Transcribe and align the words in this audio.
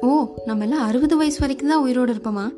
ஓ 0.00 0.34
நம்ம 0.44 0.64
எல்லாம் 0.64 0.86
அறுபது 0.86 1.16
வயசு 1.16 1.40
வரைக்கும் 1.40 1.68
தான் 1.68 1.80
உயிரோடு 1.80 2.12
இருப்போமா? 2.12 2.52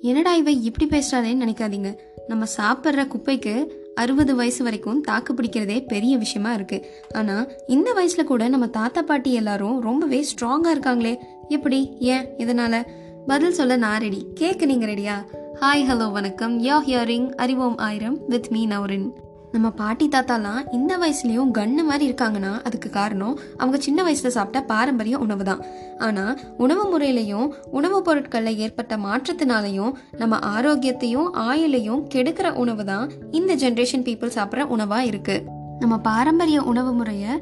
என்னடா 0.00 0.34
இவை 0.34 0.64
இப்படி 0.64 0.98
பேசுகிறாளேன்னு 0.98 1.42
நினைக்காதீங்க. 1.44 1.96
நம்ம 2.26 2.44
சாப்பிட்ற 2.56 3.08
குப்பைக்கு 3.08 3.68
அறுபது 3.94 4.34
வயசு 4.34 4.64
வரைக்கும் 4.64 5.00
தாக்கு 5.00 5.34
பிடிக்கிறதே 5.34 5.86
பெரிய 5.86 6.16
விஷயமா 6.16 6.52
இருக்கு. 6.52 6.86
ஆனா 7.14 7.46
இந்த 7.66 7.94
வயசுல 7.96 8.24
கூட 8.24 8.48
நம்ம 8.48 8.66
தாத்தா 8.66 9.02
பாட்டி 9.02 9.32
எல்லாரும் 9.32 9.80
ரொம்பவே 9.80 10.26
ஸ்ட்ராங்கா 10.34 10.68
இருக்காங்களே. 10.74 11.16
எப்படி? 11.48 11.96
ஏன்? 11.98 12.26
இதனால 12.26 12.86
பதில் 13.26 13.52
சொல்ல 13.52 13.76
நான் 13.76 14.00
ரெடி 14.00 14.26
கேட்க 14.34 14.66
நீங்க 14.66 14.86
ரெடியா 14.86 15.24
ஹாய் 15.60 15.90
ஹலோ 15.90 16.12
வணக்கம். 16.12 16.62
யோ 16.62 16.80
ஹியரிங் 16.80 17.34
அறிவோம் 17.34 17.76
ஆயிரம் 17.76 18.18
வித் 18.26 18.46
மீ 18.50 18.66
நவரின் 18.66 19.12
நம்ம 19.56 19.70
பாட்டி 19.70 20.06
தாத்தாலாம் 20.08 20.64
இந்த 20.72 20.92
வயசுலேயும் 20.98 21.50
கண்ணு 21.50 21.82
மாதிரி 21.84 22.04
இருக்காங்கன்னா 22.10 22.62
அதுக்கு 22.62 22.88
காரணம் 22.90 23.38
அவங்க 23.58 23.78
சின்ன 23.78 24.02
வயசில் 24.02 24.30
சாப்பிட்ட 24.30 24.60
பாரம்பரிய 24.62 25.18
உணவு 25.18 25.44
தான் 25.44 25.62
ஆனால் 25.98 26.38
உணவு 26.56 26.84
முறையிலையும் 26.92 27.46
உணவுப் 27.70 28.04
பொருட்களில் 28.04 28.58
ஏற்பட்ட 28.58 28.96
மாற்றத்தினாலையும் 28.96 29.94
நம்ம 30.16 30.38
ஆரோக்கியத்தையும் 30.38 31.28
ஆயுளையும் 31.34 32.02
கெடுக்கிற 32.14 32.50
உணவு 32.54 32.84
தான் 32.84 33.06
இந்த 33.30 33.54
ஜென்ரேஷன் 33.54 34.06
பீப்புள் 34.08 34.36
சாப்பிட்ற 34.38 34.66
உணவாக 34.68 35.04
இருக்குது 35.04 35.44
நம்ம 35.80 35.98
பாரம்பரிய 35.98 36.62
உணவு 36.62 36.92
முறையை 36.92 37.32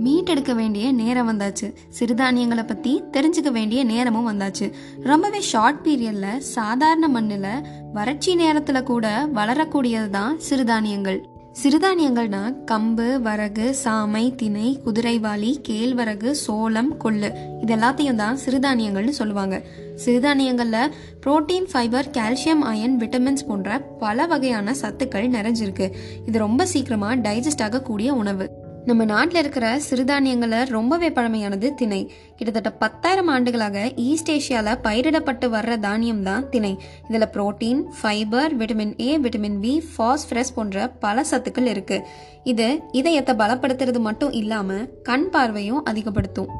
மீட்டெடுக்க 0.00 0.54
வேண்டிய 0.54 0.92
நேரம் 0.92 1.28
வந்தாச்சு. 1.30 1.68
சிறுதானியங்களை 1.98 2.64
பற்றி 2.66 3.04
தெரிஞ்சுக்க 3.12 3.50
வேண்டிய 3.50 3.84
நேரமும் 3.84 4.28
வந்தாச்சு. 4.28 4.72
ரொம்பவே 5.02 5.40
ஷார்ட் 5.40 5.82
பீரியடில் 5.86 6.38
சாதாரண 6.38 7.08
மண்ணில் 7.08 7.64
வறட்சி 7.92 8.34
நேரத்தில் 8.34 8.82
கூட 8.82 9.06
வளரக்கூடியது 9.34 10.10
தான் 10.10 10.38
சிறுதானியங்கள். 10.50 11.20
சிறுதானியங்கள்னா 11.62 12.54
கம்பு 12.70 13.20
வரகு 13.20 13.74
சாமை 13.84 14.34
திணை 14.34 14.80
குதிரைவாளி 14.84 15.60
கேழ்வரகு 15.68 16.30
சோளம் 16.30 17.00
கொள்ளு. 17.00 17.60
இது 17.60 17.76
எல்லாத்தையும் 17.76 18.14
தான் 18.14 18.38
சிறுதானியங்கள்னு 18.46 19.08
சொல்லுவாங்க. 19.08 19.62
சிறுதானியங்களில் 20.04 20.92
protein 21.26 21.66
fibre 21.70 22.10
calcium 22.10 22.60
iron 22.60 22.98
vitamins 22.98 23.46
போன்ற 23.48 23.78
பல 23.78 24.26
வகையான 24.26 24.74
சத்துக்கள் 24.82 25.28
நிறைஞ்சிருக்கு. 25.28 25.92
இது 26.26 26.38
ரொம்ப 26.38 26.66
சீக்கிரமாக 26.66 27.16
டைஜஸ்ட் 27.16 27.62
ஆகக்கூடிய 27.62 28.14
உணவு. 28.14 28.57
நம்ம 28.88 29.04
நாட்டில் 29.04 29.40
இருக்கிற 29.40 29.66
சிறுதானியங்களை 29.90 30.58
ரொம்பவே 30.68 31.08
பழமையானது 31.10 31.74
திணை. 31.74 32.12
கிட்டத்தட்ட 32.36 32.70
பத்தாயிரம் 32.70 33.26
ஆண்டுகளாக 33.26 33.92
ஈஸ்ட் 33.96 34.30
ஏஷியாவில் 34.30 34.80
பயிரிடப்பட்டு 34.82 35.46
வர்ற 35.54 35.78
தானியம் 35.78 36.22
தான் 36.22 36.48
திணை. 36.48 36.78
இதில் 37.08 37.32
protein 37.32 37.82
fibre 37.98 38.56
vitamin 38.58 38.94
A 39.00 39.18
vitamin 39.18 39.58
B 39.60 39.84
phosphorus 39.90 40.54
போன்ற 40.54 40.88
பல 40.88 41.24
சத்துக்கள் 41.30 41.68
இருக்கு. 41.74 41.98
இது 42.44 42.80
இதயத்தை 42.92 43.34
பலப்படுத்துறது 43.36 43.98
மட்டும் 43.98 44.32
இல்லாமல் 44.32 44.88
கண் 45.02 45.30
பார்வையும் 45.30 45.84
அதிகப்படுத்தும். 45.84 46.50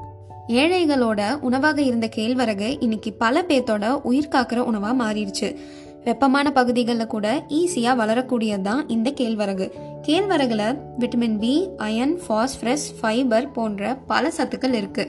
ஏழைகளோட 0.48 1.41
உணவாக 1.41 1.83
இருந்த 1.83 2.09
கேழ்வரகு 2.17 2.77
இன்னைக்கு 2.81 3.13
பல 3.13 3.45
பேர்த்தோட 3.48 3.87
உயிர் 4.03 4.33
காக்கிற 4.33 4.61
உணவா 4.70 4.92
மாறிடுச்சு. 5.03 5.48
வெப்பமான 6.05 6.53
பகுதிகளில் 6.53 7.07
கூட 7.07 7.45
ஈஸியாக 7.49 7.97
வளரக்கூடியது 7.97 8.63
தான் 8.63 8.89
இந்த 8.89 9.11
கேழ்வரகு. 9.11 9.71
கேழ்வரகுல 10.07 10.79
vitamin 10.99 11.39
B 11.39 11.69
iron 11.77 12.21
phosphorus 12.27 12.95
fibre 13.01 13.53
போன்ற 13.53 13.95
பல 13.95 14.33
சத்துக்கள் 14.37 14.73
இருக்கு. 14.73 15.07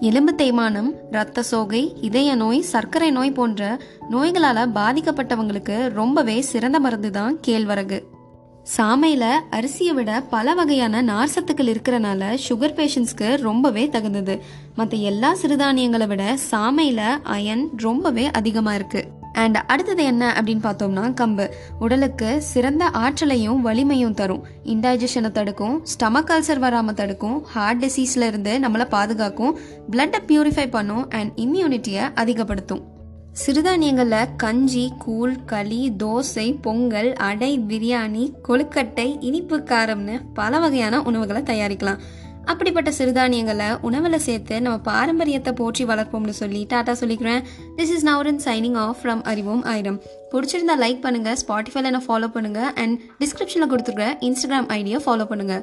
எலும்பு 0.00 0.32
தேய்மானம் 0.32 0.90
இரத்த 1.10 1.42
சோகை 1.42 1.94
இதய 2.00 2.34
நோய் 2.34 2.60
சர்க்கரை 2.60 3.10
நோய் 3.10 3.32
போன்ற 3.32 3.78
நோய்களால் 4.10 4.72
பாதிக்கப்பட்டவங்களுக்கு 4.74 5.88
ரொம்பவே 5.88 6.40
சிறந்த 6.40 6.80
மருந்து 6.80 7.10
தான் 7.10 7.40
கேழ்வரகு. 7.46 8.02
சாமையில் 8.62 9.30
அரிசியை 9.50 9.92
விட 9.94 10.20
பல 10.20 10.54
வகையான 10.54 11.00
நார் 11.00 11.30
சத்துக்கள் 11.34 11.70
இருக்கிறனால 11.72 12.38
சுகர் 12.48 12.74
பேஷண்ட்ஸ்க்கு 12.74 13.34
ரொம்பவே 13.34 13.88
தகுந்தது. 13.88 14.42
மற்ற 14.76 14.96
எல்லா 14.96 15.36
சிறுதானியங்களை 15.42 16.06
விட 16.06 16.36
சாமையில் 16.50 17.06
அயன் 17.22 17.70
ரொம்பவே 17.76 18.26
அதிகமாக 18.26 18.76
இருக்குது 18.76 19.17
அண்ட் 19.38 19.58
அடுத்தது 19.72 20.02
என்ன 20.04 20.24
அப்படின்னு 20.40 20.66
பார்த்தோம்னா 20.66 21.04
கம்பு. 21.20 21.46
உடலுக்கு 21.78 22.28
சிறந்த 22.42 22.84
ஆற்றலையும் 23.02 23.60
வலிமையும் 23.66 24.14
தரும். 24.20 24.44
இன்டைஜஷனை 24.64 25.30
தடுக்கும் 25.30 25.76
ஸ்டமக் 25.92 26.32
அல்சர் 26.34 26.58
வராமல் 26.58 26.98
தடுக்கும் 27.00 27.38
ஹார்ட் 27.44 27.84
டிசீஸ்ல 27.84 28.26
இருந்து 28.26 28.52
நம்மளை 28.62 28.86
பாதுகாக்கும் 28.88 29.58
பிளட்டை 29.90 30.20
பியூரிஃபை 30.26 30.68
பண்ணும் 30.70 31.04
அண்ட் 31.10 31.32
இம்யூனிட்டியை 31.38 32.04
அதிகப்படுத்தும். 32.14 32.82
சிறுதானியங்களில் 33.46 34.30
கஞ்சி 34.36 34.84
கூழ் 34.98 35.34
களி 35.46 35.82
தோசை 35.98 36.46
பொங்கல் 36.62 37.10
அடை 37.12 37.52
பிரியாணி 37.68 38.24
கொழுக்கட்டை 38.48 39.16
இனிப்பு 39.20 39.56
காரம்னு 39.58 40.16
பல 40.34 40.58
வகையான 40.58 41.02
உணவுகளை 41.02 41.42
தயாரிக்கலாம். 41.42 42.00
அப்படிப்பட்ட 42.50 42.90
சிறுதானியங்களை 42.98 43.68
உணவில் 43.80 44.18
சேர்த்து 44.18 44.60
நம்ம 44.60 44.78
பாரம்பரியத்தை 44.78 45.52
போற்றி 45.52 45.84
வளர்ப்போம்னு 45.84 46.34
சொல்லி 46.40 46.66
டாட்டா 46.72 46.94
சொல்லிக்கிறேன். 47.00 47.42
This 47.76 47.92
is 47.96 48.06
Navaran 48.08 48.40
signing 48.44 48.78
off 48.84 49.00
from 49.02 49.22
Arivom 49.22 49.64
Aayiram 49.64 49.98
பிடிச்சிருந்தா 50.32 50.76
லைக் 50.84 51.04
பண்ணுங்கள் 51.06 51.38
ஸ்பாட்டிஃபைல 51.42 51.90
என்ன 51.92 52.02
ஃபாலோ 52.06 52.30
பண்ணுங்கள் 52.36 52.70
அண்ட் 52.74 53.00
டிஸ்கிரிப்ஷனில் 53.24 53.70
கொடுத்துருக்க 53.72 54.08
இன்ஸ்டாகிராம் 54.20 54.70
ஐடியை 54.78 55.00
ஃபாலோ 55.06 55.26
பண்ணுங்கள் 55.32 55.62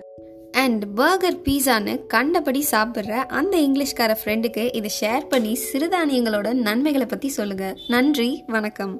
அண்ட் 0.51 0.83
பர்கர் 0.95 1.39
பீஸான்னு 1.45 1.93
கண்டபடி 2.07 2.65
சாப்பிட்ற 2.71 3.13
அந்த 3.39 3.57
இங்கிலீஷ்கார 3.57 4.15
ஃப்ரெண்டுக்கு 4.19 4.75
இதை 4.75 4.91
ஷேர் 5.01 5.25
பண்ணி 5.27 5.57
சிறுதானியங்களோட 5.71 6.53
நன்மைகளை 6.53 7.05
பற்றி 7.05 7.29
சொல்லுங்கள் 7.29 7.77
நன்றி 7.87 8.43
வணக்கம். 8.47 8.95